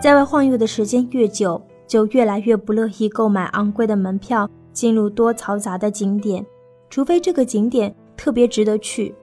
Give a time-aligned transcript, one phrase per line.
[0.00, 6.44] 在外晃悠的时间越久，就越来越不乐意购买昂贵的门票进入多嘈杂的景点，
[6.88, 9.14] 除非这个景点特别值得去。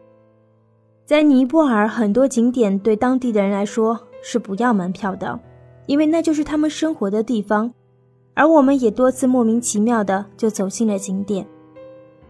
[1.04, 5.40] 在尼泊尔，很多景点对当地的人来说是不要门票的，
[5.88, 7.74] 因为那就是他们生活的地方。
[8.36, 11.48] 而我们也多次莫名其妙的就走进了景点。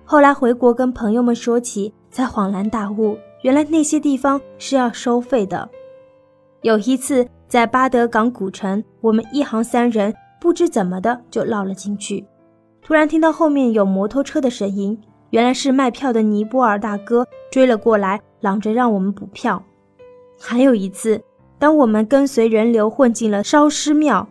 [0.05, 5.69] 后来回国跟朋友们说起，才恍然大悟，原来那些地方是要收费的。
[6.61, 12.25] 有一次在巴德港古城，我们一行三人不知怎么的就绕了进去，
[12.81, 19.63] 突然听到后面有摩托车的声音，原来是卖票的尼泊尔大哥追了过来，嚷着让我们补票。
[20.39, 21.21] 还有一次，
[21.57, 24.27] 当我们跟随人流混进了烧尸庙。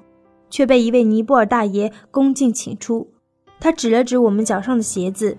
[0.48, 3.04] 却被一位尼泊尔大爷恭敬请出。
[3.58, 5.36] 他指了指我们脚上的鞋子，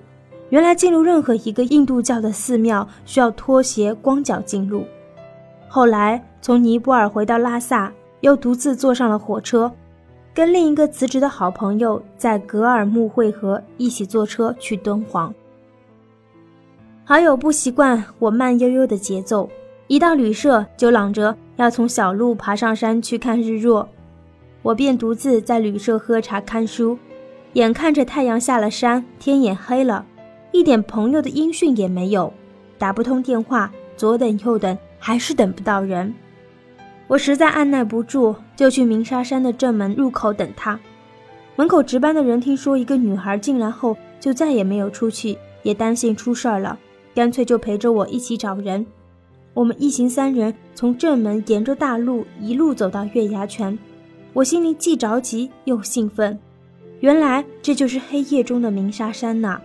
[0.50, 4.84] 原来进入任何一个印度教的寺庙需要脱鞋光脚进入。
[5.70, 9.70] 后来从尼泊尔回到拉萨，又独自坐上了火车，
[10.34, 15.34] 跟另一个辞职的好朋友在格尔木汇合，一起坐车去敦煌。
[17.04, 19.50] 好友不习惯我慢悠悠的节奏，
[19.88, 23.90] 一到旅社就嚷着要从小路爬上山去看日落。
[24.62, 26.98] 我便独自在旅社喝茶看书，
[27.56, 30.06] 眼看着太阳下了山，天也黑了，
[30.54, 32.32] 一点朋友的音讯也没有，
[32.78, 36.16] 打不通电话，左等右等，还是等不到人。
[37.08, 40.80] 我实在按耐不住，就去鸣沙山的正门入口等他。
[41.56, 46.78] 门口值班的人听说一个女孩进来后就再也没有出去，也担心出事儿了，
[47.16, 48.86] 干脆就陪着我一起找人。
[49.54, 53.78] 我们一行三人从正门沿着大路一路走到月牙泉。
[54.34, 56.38] 我心里既着急又兴奋，
[57.00, 59.60] 原来这就是黑夜中的鸣沙山呐！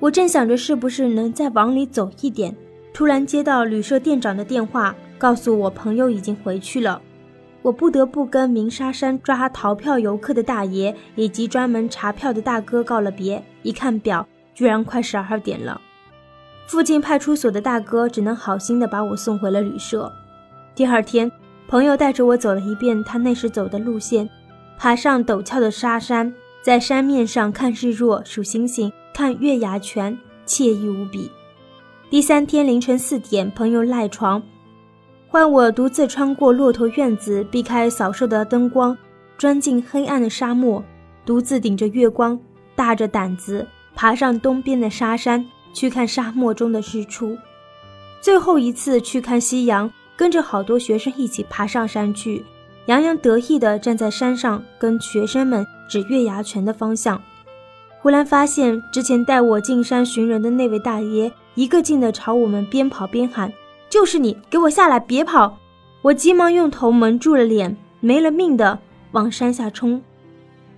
[0.00, 2.56] 我正想着是不是能再往里走一点，
[2.92, 7.02] 突然接到旅社店长的电话，告诉我朋友已经回去了。
[7.60, 13.42] 我不得不跟鸣沙山抓逃票游客的大爷以及专门查票的大哥告了别。
[13.62, 15.80] 一看表，居然快十二点了。
[16.66, 20.10] 附近派出所的大哥只能好心的把我送回了旅社。
[20.74, 21.30] 第二天。
[21.70, 24.26] 朋友带着我走了一遍他那时走的路线，
[24.78, 31.30] 爬上陡峭的沙山，在山面上看日落、数星星、看月牙泉，惬意无比。
[32.08, 34.42] 第三天凌晨四点，朋友赖床，
[35.28, 38.96] 换我独自穿过骆驼院子，避开扫射的灯光，
[39.36, 40.82] 钻进黑暗的沙漠，
[41.24, 42.38] 独自顶着月光，
[42.74, 47.36] 大着胆子爬上东边的沙山，去看沙漠中的日出。
[48.20, 49.90] 最后一次去看夕阳。
[50.18, 52.44] 跟着好多学生一起爬上山去，
[52.86, 57.22] 洋洋得意地站在山上，跟学生们指月牙泉的方向。
[58.00, 63.52] 忽然发现之前带我进山寻人的那位大爷，一个劲地朝我们边跑边喊
[63.88, 65.58] ：“就是你，给我下来，别跑！”
[66.02, 68.78] 我急忙用头蒙住了脸，没了命的
[69.12, 70.00] 往山下冲。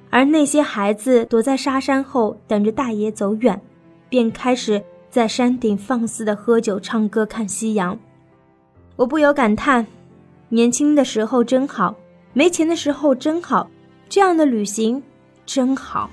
[0.08, 3.60] 而那些孩子躲在沙山后，等着大爷走远，
[4.08, 7.98] 便开始在山顶放肆的喝酒、唱歌、看夕阳。
[8.96, 9.86] 我不由感叹：
[10.48, 11.94] 年轻的时候真好，
[12.32, 13.70] 没钱的时候真好，
[14.08, 15.02] 这样的旅行
[15.44, 16.10] 真好。